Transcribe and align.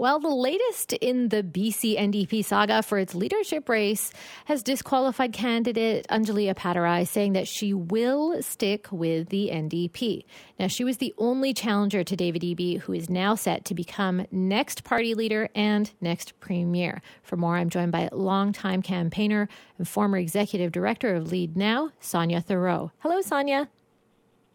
Well, 0.00 0.20
the 0.20 0.28
latest 0.28 0.92
in 0.92 1.30
the 1.30 1.42
BC 1.42 1.98
NDP 1.98 2.44
saga 2.44 2.84
for 2.84 2.98
its 2.98 3.16
leadership 3.16 3.68
race 3.68 4.12
has 4.44 4.62
disqualified 4.62 5.32
candidate 5.32 6.06
Anjali 6.08 6.54
Appadurai, 6.54 7.04
saying 7.04 7.32
that 7.32 7.48
she 7.48 7.74
will 7.74 8.40
stick 8.40 8.86
with 8.92 9.30
the 9.30 9.50
NDP. 9.52 10.22
Now, 10.56 10.68
she 10.68 10.84
was 10.84 10.98
the 10.98 11.12
only 11.18 11.52
challenger 11.52 12.04
to 12.04 12.14
David 12.14 12.42
Eby, 12.42 12.78
who 12.82 12.92
is 12.92 13.10
now 13.10 13.34
set 13.34 13.64
to 13.64 13.74
become 13.74 14.24
next 14.30 14.84
party 14.84 15.14
leader 15.14 15.48
and 15.56 15.90
next 16.00 16.38
premier. 16.38 17.02
For 17.24 17.36
more, 17.36 17.56
I'm 17.56 17.68
joined 17.68 17.90
by 17.90 18.08
longtime 18.12 18.82
campaigner 18.82 19.48
and 19.78 19.88
former 19.88 20.18
executive 20.18 20.70
director 20.70 21.16
of 21.16 21.32
Lead 21.32 21.56
Now, 21.56 21.90
Sonia 21.98 22.40
Thoreau. 22.40 22.92
Hello, 23.00 23.20
Sonia. 23.20 23.68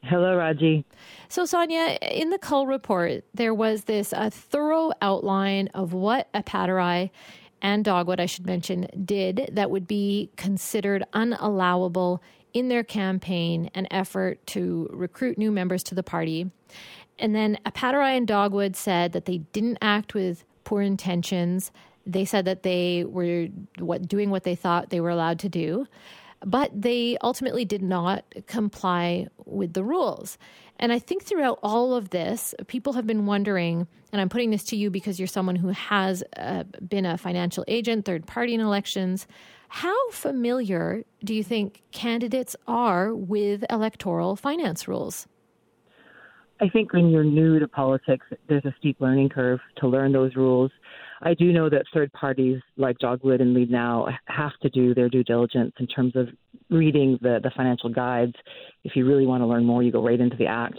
Hello, 0.04 0.36
Raji. 0.36 0.86
So, 1.30 1.46
Sonia, 1.46 1.98
in 2.02 2.30
the 2.30 2.38
Cull 2.38 2.68
report, 2.68 3.24
there 3.34 3.54
was 3.54 3.86
this 3.86 4.12
a 4.12 4.30
thorough 4.30 4.92
outline 5.02 5.70
of 5.74 5.94
what 5.94 6.28
a 6.34 6.44
Appadurai 6.44 7.10
and 7.62 7.86
Dogwood, 7.86 8.20
I 8.20 8.26
should 8.26 8.46
mention, 8.46 8.88
did 9.06 9.50
that 9.54 9.72
would 9.72 9.88
be 9.88 10.30
considered 10.36 11.06
unallowable 11.14 12.20
in 12.54 12.68
their 12.68 12.84
campaign 12.84 13.72
and 13.74 13.88
effort 13.92 14.46
to 14.48 14.90
recruit 14.92 15.38
new 15.38 15.52
members 15.52 15.84
to 15.84 15.96
the 15.96 16.04
party. 16.04 16.52
And 17.18 17.34
then 17.34 17.58
Appadurai 17.66 18.18
and 18.18 18.28
Dogwood 18.28 18.76
said 18.76 19.14
that 19.14 19.24
they 19.24 19.38
didn't 19.38 19.78
act 19.82 20.14
with 20.14 20.44
poor 20.66 20.82
intentions. 20.82 21.72
They 22.06 22.26
said 22.26 22.44
that 22.44 22.64
they 22.64 23.06
were 23.06 23.48
what, 23.80 24.10
doing 24.10 24.30
what 24.30 24.44
they 24.44 24.56
thought 24.56 24.90
they 24.90 25.00
were 25.00 25.10
allowed 25.10 25.40
to 25.40 25.50
do 25.50 25.88
but 26.46 26.70
they 26.74 27.18
ultimately 27.22 27.66
did 27.66 27.82
not 27.82 28.24
comply 28.48 29.28
with 29.46 29.74
the 29.74 29.84
rules. 29.84 30.38
And 30.80 30.92
I 30.92 31.00
think 31.00 31.24
throughout 31.24 31.60
all 31.64 31.94
of 31.94 32.10
this, 32.10 32.54
people 32.68 32.94
have 32.94 33.08
been 33.08 33.26
wondering, 33.26 33.88
and 34.12 34.20
I'm 34.20 34.30
putting 34.30 34.50
this 34.50 34.64
to 34.66 34.76
you 34.76 34.90
because 34.90 35.20
you're 35.20 35.28
someone 35.28 35.56
who 35.56 35.70
has 35.70 36.24
uh, 36.38 36.64
been 36.88 37.06
a 37.06 37.18
financial 37.18 37.64
agent, 37.68 38.06
third 38.06 38.26
party 38.26 38.54
in 38.54 38.60
elections. 38.60 39.28
How 39.70 40.12
familiar 40.12 41.04
do 41.24 41.34
you 41.34 41.44
think 41.44 41.82
candidates 41.92 42.56
are 42.68 43.14
with 43.14 43.64
electoral 43.70 44.36
finance 44.36 44.88
rules? 44.88 45.28
I 46.60 46.70
think 46.70 46.94
when 46.94 47.10
you're 47.10 47.24
new 47.24 47.60
to 47.60 47.68
politics, 47.68 48.26
there's 48.48 48.66
a 48.66 48.74
steep 48.80 48.98
learning 49.00 49.30
curve 49.30 49.60
to 49.78 49.88
learn 49.88 50.12
those 50.12 50.36
rules. 50.36 50.72
I 51.24 51.34
do 51.34 51.52
know 51.52 51.70
that 51.70 51.86
third 51.94 52.12
parties 52.14 52.62
like 52.78 52.98
Dogwood 53.00 53.42
and 53.42 53.54
Lead 53.54 53.72
Now 53.72 54.08
have 54.28 54.52
to 54.62 54.70
do 54.70 54.94
their 54.94 55.10
due 55.10 55.24
diligence 55.24 55.74
in 55.80 55.88
terms 55.88 56.16
of 56.16 56.28
reading 56.70 57.18
the, 57.22 57.40
the 57.42 57.52
financial 57.56 57.90
guides. 57.90 58.34
If 58.84 58.96
you 58.96 59.06
really 59.06 59.26
want 59.26 59.42
to 59.42 59.48
learn 59.48 59.64
more, 59.64 59.82
you 59.82 59.92
go 59.92 60.04
right 60.04 60.20
into 60.20 60.36
the 60.38 60.48
Act. 60.48 60.78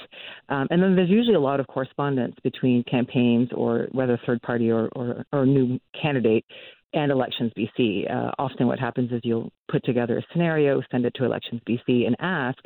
Um, 0.48 0.68
and 0.70 0.82
then 0.82 0.94
there's 0.94 1.10
usually 1.10 1.34
a 1.34 1.40
lot 1.40 1.60
of 1.60 1.66
correspondence 1.66 2.36
between 2.42 2.84
campaigns 2.84 3.48
or 3.54 3.88
whether 3.92 4.20
third 4.26 4.42
party 4.42 4.70
or, 4.70 4.88
or, 4.94 5.24
or 5.32 5.46
new 5.46 5.78
candidate 6.00 6.44
and 6.94 7.10
Elections 7.10 7.52
BC. 7.58 8.10
Uh, 8.10 8.30
often, 8.38 8.66
what 8.66 8.78
happens 8.78 9.10
is 9.12 9.20
you'll 9.24 9.50
put 9.68 9.84
together 9.84 10.18
a 10.18 10.22
scenario, 10.32 10.80
send 10.90 11.04
it 11.04 11.12
to 11.16 11.24
Elections 11.24 11.60
BC, 11.68 12.06
and 12.06 12.16
ask, 12.20 12.58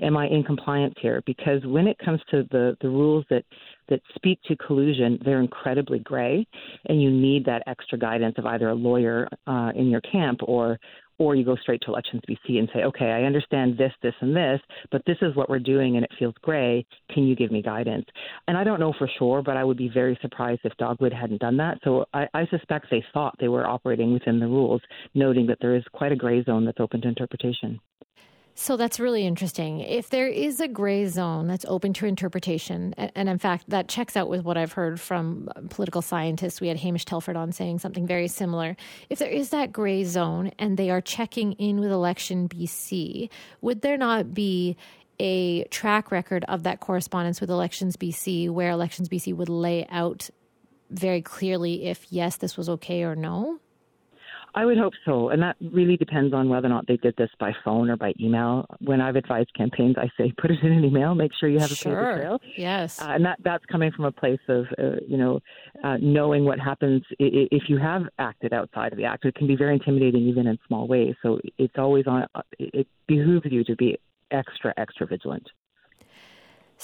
"Am 0.00 0.16
I 0.16 0.26
in 0.26 0.42
compliance 0.42 0.94
here?" 1.00 1.22
Because 1.26 1.64
when 1.66 1.86
it 1.86 1.98
comes 1.98 2.20
to 2.30 2.44
the 2.50 2.76
the 2.80 2.88
rules 2.88 3.24
that 3.30 3.44
that 3.88 4.00
speak 4.14 4.40
to 4.46 4.56
collusion, 4.56 5.18
they're 5.24 5.40
incredibly 5.40 5.98
gray, 5.98 6.46
and 6.86 7.02
you 7.02 7.10
need 7.10 7.44
that 7.46 7.62
extra 7.66 7.98
guidance 7.98 8.36
of 8.38 8.46
either 8.46 8.68
a 8.68 8.74
lawyer 8.74 9.28
uh, 9.46 9.72
in 9.74 9.88
your 9.88 10.00
camp 10.00 10.40
or 10.42 10.78
or 11.18 11.34
you 11.34 11.44
go 11.44 11.56
straight 11.56 11.80
to 11.82 11.88
Elections 11.88 12.22
BC 12.28 12.58
and 12.58 12.68
say, 12.74 12.80
okay, 12.80 13.06
I 13.06 13.22
understand 13.22 13.78
this, 13.78 13.92
this, 14.02 14.14
and 14.20 14.34
this, 14.34 14.60
but 14.90 15.02
this 15.06 15.16
is 15.22 15.34
what 15.36 15.48
we're 15.48 15.58
doing 15.58 15.96
and 15.96 16.04
it 16.04 16.10
feels 16.18 16.34
gray. 16.42 16.84
Can 17.12 17.24
you 17.24 17.36
give 17.36 17.52
me 17.52 17.62
guidance? 17.62 18.06
And 18.48 18.56
I 18.56 18.64
don't 18.64 18.80
know 18.80 18.92
for 18.98 19.08
sure, 19.18 19.42
but 19.42 19.56
I 19.56 19.64
would 19.64 19.76
be 19.76 19.88
very 19.88 20.18
surprised 20.20 20.62
if 20.64 20.76
Dogwood 20.76 21.12
hadn't 21.12 21.40
done 21.40 21.56
that. 21.58 21.78
So 21.84 22.06
I, 22.12 22.26
I 22.34 22.46
suspect 22.46 22.86
they 22.90 23.04
thought 23.12 23.36
they 23.38 23.48
were 23.48 23.66
operating 23.66 24.12
within 24.12 24.40
the 24.40 24.46
rules, 24.46 24.82
noting 25.14 25.46
that 25.46 25.58
there 25.60 25.76
is 25.76 25.84
quite 25.92 26.12
a 26.12 26.16
gray 26.16 26.42
zone 26.44 26.64
that's 26.64 26.80
open 26.80 27.00
to 27.02 27.08
interpretation. 27.08 27.80
So 28.56 28.76
that's 28.76 29.00
really 29.00 29.26
interesting. 29.26 29.80
If 29.80 30.10
there 30.10 30.28
is 30.28 30.60
a 30.60 30.68
gray 30.68 31.06
zone 31.06 31.48
that's 31.48 31.64
open 31.66 31.92
to 31.94 32.06
interpretation, 32.06 32.94
and 32.96 33.28
in 33.28 33.38
fact, 33.38 33.64
that 33.68 33.88
checks 33.88 34.16
out 34.16 34.28
with 34.28 34.44
what 34.44 34.56
I've 34.56 34.72
heard 34.72 35.00
from 35.00 35.48
political 35.70 36.02
scientists. 36.02 36.60
We 36.60 36.68
had 36.68 36.78
Hamish 36.78 37.04
Telford 37.04 37.36
on 37.36 37.50
saying 37.50 37.80
something 37.80 38.06
very 38.06 38.28
similar. 38.28 38.76
If 39.10 39.18
there 39.18 39.28
is 39.28 39.48
that 39.50 39.72
gray 39.72 40.04
zone 40.04 40.52
and 40.56 40.76
they 40.76 40.90
are 40.90 41.00
checking 41.00 41.54
in 41.54 41.80
with 41.80 41.90
Election 41.90 42.48
BC, 42.48 43.28
would 43.60 43.82
there 43.82 43.96
not 43.96 44.32
be 44.32 44.76
a 45.18 45.64
track 45.64 46.12
record 46.12 46.44
of 46.48 46.62
that 46.62 46.78
correspondence 46.78 47.40
with 47.40 47.50
Elections 47.50 47.96
BC 47.96 48.50
where 48.50 48.70
Elections 48.70 49.08
BC 49.08 49.34
would 49.34 49.48
lay 49.48 49.84
out 49.90 50.30
very 50.90 51.22
clearly 51.22 51.86
if 51.86 52.06
yes, 52.10 52.36
this 52.36 52.56
was 52.56 52.68
okay 52.68 53.02
or 53.02 53.16
no? 53.16 53.58
I 54.56 54.64
would 54.64 54.78
hope 54.78 54.92
so, 55.04 55.30
and 55.30 55.42
that 55.42 55.56
really 55.72 55.96
depends 55.96 56.32
on 56.32 56.48
whether 56.48 56.66
or 56.66 56.70
not 56.70 56.86
they 56.86 56.96
did 56.96 57.16
this 57.16 57.30
by 57.40 57.52
phone 57.64 57.90
or 57.90 57.96
by 57.96 58.12
email. 58.20 58.66
When 58.80 59.00
I've 59.00 59.16
advised 59.16 59.52
campaigns, 59.54 59.96
I 59.98 60.08
say 60.16 60.32
put 60.38 60.50
it 60.50 60.62
in 60.62 60.72
an 60.72 60.84
email. 60.84 61.14
Make 61.14 61.32
sure 61.38 61.48
you 61.48 61.58
have 61.58 61.72
a 61.72 61.74
sure. 61.74 61.92
paper 61.92 62.16
trail. 62.20 62.40
Yes, 62.56 63.00
uh, 63.00 63.06
and 63.08 63.24
that 63.24 63.38
that's 63.42 63.64
coming 63.66 63.90
from 63.90 64.04
a 64.04 64.12
place 64.12 64.40
of 64.48 64.66
uh, 64.78 64.96
you 65.06 65.16
know 65.16 65.40
uh, 65.82 65.96
knowing 66.00 66.44
what 66.44 66.60
happens 66.60 67.02
if 67.18 67.64
you 67.68 67.78
have 67.78 68.02
acted 68.18 68.52
outside 68.52 68.92
of 68.92 68.98
the 68.98 69.04
act. 69.04 69.24
It 69.24 69.34
can 69.34 69.46
be 69.46 69.56
very 69.56 69.74
intimidating, 69.74 70.22
even 70.22 70.46
in 70.46 70.58
small 70.68 70.86
ways. 70.86 71.14
So 71.22 71.40
it's 71.58 71.74
always 71.76 72.06
on. 72.06 72.26
It 72.58 72.86
behooves 73.08 73.46
you 73.50 73.64
to 73.64 73.74
be 73.74 73.98
extra 74.30 74.72
extra 74.76 75.06
vigilant. 75.06 75.48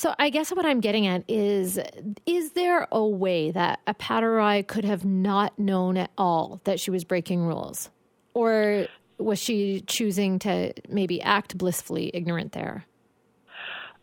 So 0.00 0.14
I 0.18 0.30
guess 0.30 0.50
what 0.50 0.64
I'm 0.64 0.80
getting 0.80 1.06
at 1.06 1.24
is 1.28 1.78
is 2.24 2.52
there 2.52 2.88
a 2.90 3.06
way 3.06 3.50
that 3.50 3.80
a 3.86 3.92
Appadurai 3.92 4.66
could 4.66 4.86
have 4.86 5.04
not 5.04 5.58
known 5.58 5.98
at 5.98 6.10
all 6.16 6.62
that 6.64 6.80
she 6.80 6.90
was 6.90 7.04
breaking 7.04 7.42
rules? 7.42 7.90
Or 8.32 8.86
was 9.18 9.38
she 9.38 9.82
choosing 9.86 10.38
to 10.38 10.72
maybe 10.88 11.20
act 11.20 11.58
blissfully 11.58 12.10
ignorant 12.14 12.52
there? 12.52 12.86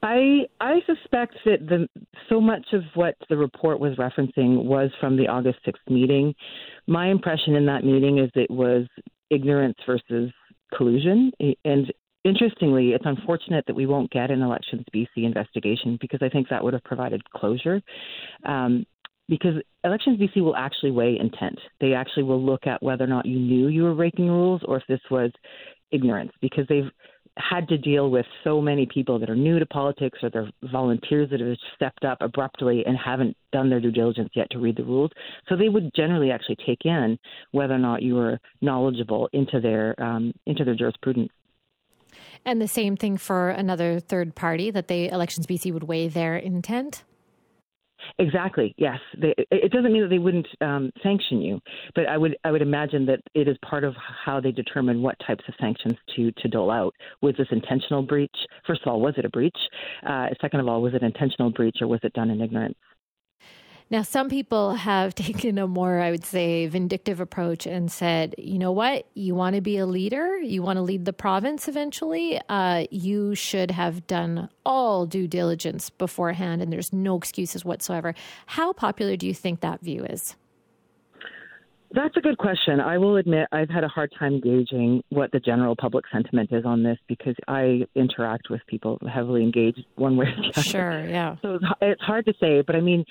I 0.04 0.46
I 0.62 0.82
suspect 0.86 1.34
that 1.46 1.68
the 1.68 1.88
so 2.30 2.40
much 2.40 2.68
of 2.74 2.84
what 2.94 3.16
the 3.28 3.36
report 3.36 3.80
was 3.80 3.98
referencing 3.98 4.66
was 4.66 4.92
from 5.00 5.18
the 5.18 5.28
August 5.28 5.58
6th 5.66 5.92
meeting. 5.92 6.36
My 6.86 7.08
impression 7.08 7.56
in 7.56 7.66
that 7.66 7.84
meeting 7.84 8.20
is 8.20 8.30
it 8.36 8.52
was 8.52 8.86
ignorance 9.32 9.80
versus 9.88 10.32
collusion 10.76 11.32
and 11.66 11.92
Interestingly, 12.28 12.90
it's 12.90 13.06
unfortunate 13.06 13.64
that 13.68 13.76
we 13.76 13.86
won't 13.86 14.12
get 14.12 14.32
an 14.32 14.42
Elections 14.42 14.84
BC 14.94 15.08
investigation 15.24 15.98
because 16.02 16.20
I 16.22 16.28
think 16.28 16.50
that 16.50 16.62
would 16.62 16.74
have 16.74 16.84
provided 16.84 17.24
closure. 17.32 17.82
Um, 18.44 18.86
because 19.30 19.54
Elections 19.86 20.20
BC 20.20 20.42
will 20.42 20.56
actually 20.58 20.92
weigh 20.92 21.18
intent. 21.18 21.58
They 21.80 21.94
actually 21.94 22.24
will 22.24 22.44
look 22.44 22.68
at 22.68 22.84
whether 22.84 23.06
or 23.06 23.08
not 23.08 23.26
you 23.26 23.40
knew 23.40 23.70
you 23.70 23.84
were 23.84 23.96
breaking 23.96 24.28
rules 24.28 24.62
or 24.66 24.76
if 24.76 24.84
this 24.90 25.00
was 25.10 25.32
ignorance, 25.92 26.34
because 26.42 26.66
they've 26.68 26.92
had 27.38 27.66
to 27.70 27.78
deal 27.78 28.10
with 28.10 28.26
so 28.44 28.60
many 28.60 28.86
people 28.94 29.20
that 29.20 29.30
are 29.30 29.36
new 29.36 29.58
to 29.58 29.66
politics 29.66 30.20
or 30.22 30.30
they're 30.30 30.50
volunteers 30.70 31.30
that 31.30 31.40
have 31.40 31.56
stepped 31.76 32.04
up 32.04 32.18
abruptly 32.20 32.84
and 32.86 32.98
haven't 32.98 33.38
done 33.54 33.70
their 33.70 33.80
due 33.80 33.92
diligence 33.92 34.32
yet 34.36 34.50
to 34.52 34.60
read 34.60 34.76
the 34.76 34.84
rules. 34.84 35.12
So 35.48 35.56
they 35.56 35.70
would 35.70 35.92
generally 35.96 36.32
actually 36.32 36.58
take 36.66 36.84
in 36.84 37.18
whether 37.52 37.76
or 37.76 37.80
not 37.80 38.02
you 38.02 38.16
were 38.16 38.38
knowledgeable 38.62 39.30
into 39.32 39.62
their 39.62 39.96
um, 40.04 40.34
into 40.46 40.66
their 40.66 40.76
jurisprudence. 40.76 41.30
And 42.46 42.62
the 42.62 42.68
same 42.68 42.96
thing 42.96 43.18
for 43.18 43.50
another 43.50 44.00
third 44.00 44.36
party 44.36 44.72
that 44.72 44.88
the 44.88 45.10
Elections 45.10 45.48
BC 45.48 45.74
would 45.74 45.84
weigh 45.84 46.08
their 46.08 46.38
intent? 46.38 47.04
Exactly. 48.20 48.74
Yes. 48.78 49.00
They, 49.20 49.34
it 49.52 49.72
doesn't 49.72 49.92
mean 49.92 50.04
that 50.04 50.10
they 50.10 50.20
wouldn't 50.20 50.48
um, 50.62 50.92
sanction 51.04 51.42
you, 51.42 51.60
but 51.96 52.08
I 52.08 52.18
would 52.18 52.38
I 52.44 52.52
would 52.52 52.62
imagine 52.62 53.06
that 53.08 53.20
it 53.34 53.48
is 53.48 53.58
part 53.68 53.84
of 53.84 53.96
how 54.26 54.40
they 54.40 54.52
determine 54.52 55.02
what 55.02 55.16
types 55.26 55.44
of 55.48 55.56
sanctions 55.60 55.96
to 56.16 56.32
to 56.32 56.48
dole 56.48 56.72
out. 56.72 56.94
Was 57.22 57.36
this 57.38 57.48
intentional 57.52 58.02
breach? 58.04 58.36
First 58.66 58.82
of 58.86 58.92
all, 58.92 59.02
was 59.02 59.16
it 59.18 59.26
a 59.26 59.30
breach? 59.30 59.58
Uh, 60.08 60.28
second 60.42 60.60
of 60.60 60.68
all, 60.68 60.82
was 60.82 60.94
it 60.94 61.04
intentional 61.04 61.52
breach 61.52 61.78
or 61.82 61.88
was 61.88 62.00
it 62.04 62.14
done 62.14 62.30
in 62.30 62.42
ignorance? 62.42 62.78
Now, 63.90 64.02
some 64.02 64.30
people 64.30 64.74
have 64.74 65.16
taken 65.16 65.58
a 65.58 65.68
more, 65.68 66.00
I 66.00 66.12
would 66.12 66.26
say, 66.26 66.68
vindictive 66.68 67.20
approach 67.20 67.66
and 67.66 67.92
said, 67.92 68.36
you 68.38 68.60
know 68.60 68.72
what, 68.72 69.08
you 69.14 69.36
want 69.36 69.56
to 69.56 69.62
be 69.62 69.78
a 69.78 69.86
leader, 69.86 70.38
you 70.38 70.62
want 70.62 70.78
to 70.78 70.82
lead 70.82 71.06
the 71.06 71.14
province 71.14 71.68
eventually, 71.68 72.40
uh, 72.50 72.86
you 72.92 73.36
should 73.36 73.72
have 73.72 74.08
done 74.08 74.50
all 74.66 75.06
due 75.06 75.28
diligence 75.28 75.90
beforehand, 75.90 76.62
and 76.62 76.72
there's 76.72 76.92
no 76.92 77.18
excuses 77.18 77.64
whatsoever. 77.64 78.14
How 78.48 78.74
popular 78.74 79.16
do 79.16 79.28
you 79.28 79.34
think 79.34 79.62
that 79.62 79.82
view 79.82 80.04
is? 80.06 80.36
That's 81.92 82.18
a 82.18 82.20
good 82.20 82.38
question. 82.38 82.82
I 82.82 82.98
will 82.98 83.16
admit 83.16 83.48
I've 83.54 83.70
had 83.70 83.86
a 83.86 83.88
hard 83.88 84.12
time 84.20 84.42
gauging 84.42 85.02
what 85.08 85.32
the 85.32 85.40
general 85.40 85.74
public 85.74 86.04
sentiment 86.12 86.50
is 86.52 86.66
on 86.66 86.84
this 86.84 86.98
because 87.08 87.36
I 87.48 87.86
interact 87.96 88.50
with 88.50 88.60
people 88.68 89.00
heavily 89.12 89.42
engaged 89.42 89.86
one 89.96 90.18
way 90.18 90.26
or 90.26 90.36
the 90.36 90.50
other. 90.50 90.62
Sure, 90.64 91.06
yeah. 91.08 91.38
So 91.42 91.60
it's 91.82 92.02
hard 92.02 92.26
to 92.26 92.34
say, 92.42 92.62
but 92.62 92.76
I 92.76 92.82
mean, 92.82 93.06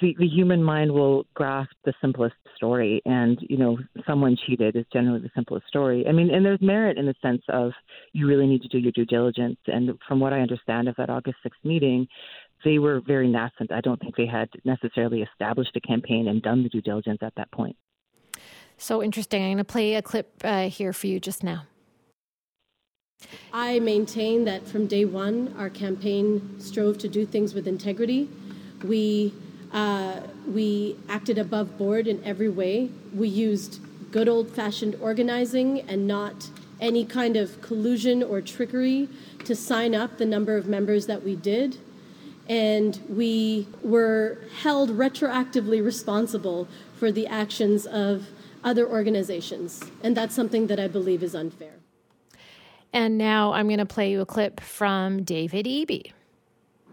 the, 0.00 0.14
the 0.18 0.26
human 0.26 0.62
mind 0.62 0.92
will 0.92 1.26
grasp 1.34 1.72
the 1.84 1.92
simplest 2.00 2.34
story, 2.56 3.02
and 3.04 3.38
you 3.48 3.56
know, 3.56 3.78
someone 4.06 4.36
cheated 4.46 4.76
is 4.76 4.84
generally 4.92 5.20
the 5.20 5.30
simplest 5.34 5.66
story. 5.68 6.06
I 6.08 6.12
mean, 6.12 6.30
and 6.30 6.44
there's 6.44 6.60
merit 6.60 6.98
in 6.98 7.06
the 7.06 7.14
sense 7.22 7.42
of 7.48 7.72
you 8.12 8.26
really 8.26 8.46
need 8.46 8.62
to 8.62 8.68
do 8.68 8.78
your 8.78 8.92
due 8.92 9.04
diligence. 9.04 9.58
And 9.66 9.98
from 10.06 10.20
what 10.20 10.32
I 10.32 10.40
understand 10.40 10.88
of 10.88 10.96
that 10.96 11.10
August 11.10 11.38
6th 11.44 11.64
meeting, 11.64 12.06
they 12.64 12.78
were 12.78 13.00
very 13.00 13.28
nascent. 13.28 13.72
I 13.72 13.80
don't 13.80 14.00
think 14.00 14.16
they 14.16 14.26
had 14.26 14.48
necessarily 14.64 15.22
established 15.22 15.76
a 15.76 15.80
campaign 15.80 16.28
and 16.28 16.42
done 16.42 16.62
the 16.62 16.68
due 16.68 16.82
diligence 16.82 17.18
at 17.22 17.34
that 17.36 17.50
point. 17.52 17.76
So 18.78 19.02
interesting. 19.02 19.42
I'm 19.42 19.48
going 19.48 19.58
to 19.58 19.64
play 19.64 19.94
a 19.94 20.02
clip 20.02 20.40
uh, 20.44 20.68
here 20.68 20.92
for 20.92 21.06
you 21.06 21.20
just 21.20 21.42
now. 21.42 21.64
I 23.52 23.78
maintain 23.78 24.44
that 24.44 24.66
from 24.66 24.86
day 24.86 25.04
one, 25.04 25.54
our 25.58 25.70
campaign 25.70 26.60
strove 26.60 26.98
to 26.98 27.08
do 27.08 27.24
things 27.24 27.54
with 27.54 27.66
integrity. 27.66 28.28
We 28.84 29.32
uh, 29.72 30.20
we 30.46 30.96
acted 31.08 31.38
above 31.38 31.76
board 31.76 32.06
in 32.06 32.22
every 32.24 32.48
way. 32.48 32.90
We 33.14 33.28
used 33.28 33.80
good 34.12 34.28
old 34.28 34.50
fashioned 34.50 34.96
organizing 35.00 35.80
and 35.82 36.06
not 36.06 36.50
any 36.80 37.04
kind 37.04 37.36
of 37.36 37.60
collusion 37.62 38.22
or 38.22 38.40
trickery 38.40 39.08
to 39.44 39.54
sign 39.54 39.94
up 39.94 40.18
the 40.18 40.26
number 40.26 40.56
of 40.56 40.66
members 40.66 41.06
that 41.06 41.22
we 41.22 41.36
did. 41.36 41.78
And 42.48 43.00
we 43.08 43.66
were 43.82 44.38
held 44.62 44.90
retroactively 44.90 45.84
responsible 45.84 46.68
for 46.94 47.10
the 47.10 47.26
actions 47.26 47.86
of 47.86 48.28
other 48.62 48.86
organizations. 48.86 49.82
And 50.02 50.16
that's 50.16 50.34
something 50.34 50.66
that 50.68 50.78
I 50.78 50.88
believe 50.88 51.22
is 51.22 51.34
unfair. 51.34 51.74
And 52.92 53.18
now 53.18 53.52
I'm 53.52 53.66
going 53.66 53.78
to 53.78 53.86
play 53.86 54.10
you 54.10 54.20
a 54.20 54.26
clip 54.26 54.60
from 54.60 55.22
David 55.22 55.66
Eby. 55.66 56.12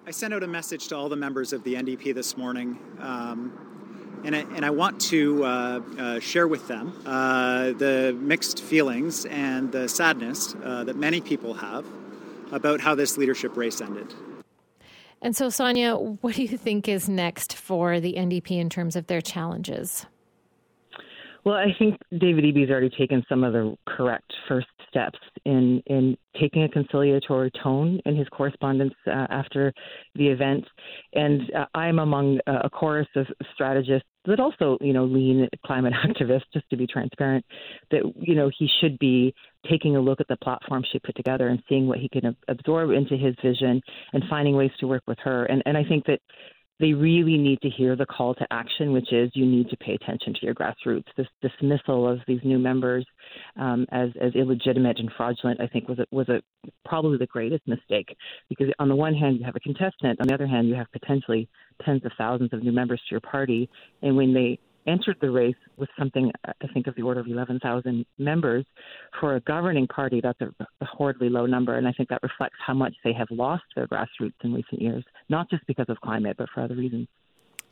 I 0.05 0.11
sent 0.11 0.33
out 0.33 0.44
a 0.44 0.47
message 0.47 0.89
to 0.89 0.97
all 0.97 1.07
the 1.07 1.15
members 1.15 1.53
of 1.53 1.63
the 1.63 1.75
NDP 1.75 2.13
this 2.13 2.35
morning. 2.35 2.77
Um, 3.00 4.21
and 4.25 4.35
I, 4.35 4.39
and 4.39 4.65
I, 4.65 4.69
want 4.69 5.00
to 5.01 5.45
uh, 5.45 5.81
uh, 5.97 6.19
share 6.19 6.45
with 6.45 6.67
them 6.67 7.01
uh, 7.05 7.71
the 7.71 8.13
mixed 8.19 8.61
feelings 8.61 9.25
and 9.25 9.71
the 9.71 9.88
sadness 9.88 10.55
uh, 10.61 10.83
that 10.83 10.97
many 10.97 11.21
people 11.21 11.53
have 11.53 11.85
about 12.51 12.81
how 12.81 12.95
this 12.95 13.17
leadership 13.17 13.55
race 13.55 13.79
ended. 13.79 14.13
And 15.21 15.38
so, 15.38 15.50
Sonia, 15.50 15.95
what 15.95 16.35
do 16.35 16.44
you 16.44 16.57
think 16.57 16.89
is 16.89 17.07
next 17.07 17.53
for 17.53 18.01
the 18.01 18.15
NDP 18.15 18.51
in 18.51 18.69
terms 18.69 18.97
of 18.97 19.07
their 19.07 19.21
challenges? 19.21 20.05
Well, 21.45 21.56
I 21.56 21.75
think 21.78 22.00
David 22.18 22.45
Eby's 22.45 22.69
already 22.69 22.90
taken 22.90 23.24
some 23.28 23.44
of 23.44 23.51
the 23.51 23.75
correct 23.86 24.31
first 24.48 24.68
steps 24.90 25.19
in 25.45 25.84
in 25.88 26.16
taking 26.40 26.63
a 26.63 26.69
conciliatory 26.69 27.51
tone 27.62 28.00
in 28.06 28.16
his 28.16 28.28
correspondence 28.30 28.94
uh, 29.07 29.28
after 29.30 29.74
the 30.16 30.28
event, 30.28 30.63
and 31.13 31.42
uh, 31.54 31.66
I'm 31.75 32.00
among 32.00 32.40
uh, 32.48 32.60
a 32.63 32.69
chorus 32.69 33.07
of 33.16 33.28
strategists 33.54 34.07
that 34.25 34.40
also, 34.40 34.78
you 34.80 34.94
know, 34.94 35.04
lean 35.04 35.50
climate 35.66 35.94
activists. 36.06 36.44
Just 36.54 36.69
to 36.69 36.78
be 36.78 36.88
transparent, 36.88 37.46
that 37.92 38.01
you 38.16 38.36
know 38.36 38.50
he 38.57 38.69
should 38.80 38.98
be 39.00 39.34
taking 39.69 39.98
a 39.98 40.01
look 40.01 40.22
at 40.22 40.28
the 40.30 40.38
platform 40.38 40.84
she 40.92 41.00
put 41.00 41.16
together 41.16 41.50
and 41.50 41.62
seeing 41.68 41.88
what 41.88 42.00
he 42.00 42.07
can 42.07 42.36
absorb 42.48 42.92
into 42.92 43.18
his 43.18 43.36
vision 43.44 43.81
and 44.13 44.24
finding 44.30 44.56
ways 44.56 44.72
to 44.80 44.88
work 44.88 45.04
with 45.07 45.18
her. 45.19 45.46
And 45.46 45.62
and 45.66 45.78
I 45.78 45.84
think 45.84 46.06
that 46.06 46.19
they 46.83 46.91
really 46.91 47.38
need 47.38 47.62
to 47.62 47.69
hear 47.69 47.95
the 47.95 48.06
call 48.06 48.35
to 48.35 48.45
action, 48.51 48.91
which 48.91 49.13
is 49.13 49.31
you 49.33 49.45
need 49.45 49.69
to 49.69 49.77
pay 49.77 49.94
attention 49.94 50.33
to 50.33 50.39
your 50.41 50.53
grassroots. 50.53 51.06
This 51.15 51.27
dismissal 51.41 52.09
of 52.09 52.19
these 52.27 52.41
new 52.44 52.59
members 52.59 53.06
um, 53.56 53.85
as 53.94 54.09
as 54.19 54.35
illegitimate 54.35 55.00
and 55.00 55.09
fraudulent, 55.15 55.62
I 55.62 55.68
think, 55.68 55.88
was 55.88 56.00
a, 56.00 56.06
was 56.12 56.27
a 56.27 56.41
probably 56.85 57.18
the 57.18 57.25
greatest 57.25 57.65
mistake 57.69 58.18
because 58.50 58.68
on 58.80 58.89
the 58.89 58.97
one 58.97 59.15
hand 59.15 59.39
you 59.39 59.45
have 59.45 59.56
a 59.56 59.62
contestant, 59.62 60.19
on 60.19 60.27
the 60.27 60.33
other 60.33 60.45
hand 60.45 60.68
you 60.68 60.75
have 60.75 60.91
potentially 60.91 61.47
tens 61.85 62.03
of 62.03 62.12
thousands 62.18 62.51
of 62.51 62.62
new 62.62 62.74
members 62.74 63.00
to 63.07 63.12
your 63.12 63.21
party, 63.21 63.69
and 64.01 64.18
when 64.18 64.33
they 64.33 64.59
entered 64.88 65.18
the 65.21 65.31
race 65.31 65.56
with 65.77 65.89
something, 65.97 66.31
I 66.45 66.68
think, 66.74 66.88
of 66.88 66.95
the 66.95 67.01
order 67.01 67.19
of 67.19 67.27
11,000 67.27 68.06
members. 68.18 68.65
For 69.19 69.35
a 69.35 69.39
governing 69.41 69.88
party, 69.88 70.21
that's 70.21 70.39
a, 70.41 70.50
a 70.81 70.85
horridly 70.85 71.30
low 71.30 71.45
number. 71.45 71.75
And 71.77 71.88
I 71.88 71.91
think 71.91 72.09
that 72.09 72.21
reflects 72.24 72.57
how 72.65 72.74
much 72.74 72.94
they 73.03 73.13
have 73.13 73.27
lost 73.31 73.63
their 73.75 73.88
grassroots 73.88 74.33
in 74.44 74.53
recent 74.53 74.81
years, 74.81 75.03
not 75.30 75.50
just 75.50 75.65
because 75.68 75.88
of 75.89 76.00
climate, 76.01 76.38
but 76.38 76.50
for 76.53 76.62
other 76.62 76.75
reasons. 76.75 77.07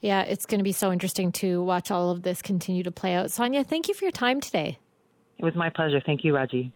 Yeah, 0.01 0.21
it's 0.21 0.45
going 0.45 0.59
to 0.59 0.63
be 0.63 0.71
so 0.71 0.91
interesting 0.91 1.31
to 1.33 1.61
watch 1.61 1.91
all 1.91 2.09
of 2.09 2.23
this 2.23 2.41
continue 2.41 2.83
to 2.83 2.91
play 2.91 3.13
out. 3.13 3.29
Sonia, 3.29 3.63
thank 3.63 3.87
you 3.87 3.93
for 3.93 4.05
your 4.05 4.11
time 4.11 4.41
today. 4.41 4.79
It 5.37 5.45
was 5.45 5.55
my 5.55 5.69
pleasure. 5.69 6.01
Thank 6.03 6.23
you, 6.23 6.35
Raji. 6.35 6.71